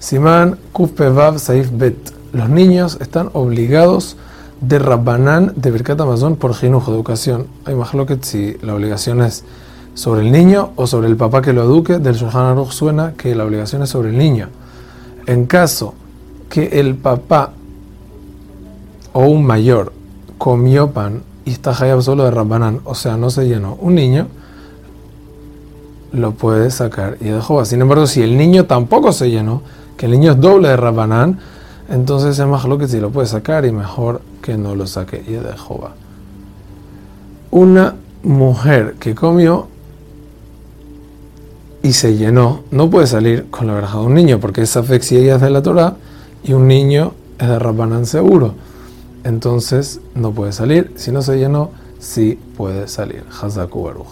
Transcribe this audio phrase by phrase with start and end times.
[0.00, 0.56] Simán
[1.14, 1.94] Vav Saif Bet.
[2.32, 4.16] Los niños están obligados
[4.62, 7.48] de Rabbanán de Birkat Amazon por ginujo, educación.
[7.66, 9.44] Hay más lo que si la obligación es
[9.92, 11.98] sobre el niño o sobre el papá que lo eduque.
[11.98, 14.48] Del Shulchan Aruch suena que la obligación es sobre el niño.
[15.26, 15.92] En caso
[16.48, 17.52] que el papá
[19.12, 19.92] o un mayor
[20.38, 24.28] comió pan y está hayab solo de Rabbanán, o sea, no se llenó, un niño
[26.12, 27.62] lo puede sacar y dejó.
[27.66, 29.62] Sin embargo, si el niño tampoco se llenó,
[30.00, 31.38] que el niño es doble de Rabbanán,
[31.90, 35.22] entonces es más lo que si lo puede sacar y mejor que no lo saque
[35.28, 35.90] y de Jehová.
[37.50, 39.68] Una mujer que comió
[41.82, 45.02] y se llenó, no puede salir con la verja de un niño, porque esa fe
[45.02, 45.96] si ella es de la Torah
[46.44, 48.54] y un niño es de Rabbanán seguro.
[49.22, 50.94] Entonces no puede salir.
[50.96, 53.22] Si no se llenó, sí puede salir.
[53.38, 54.06] Hazaku.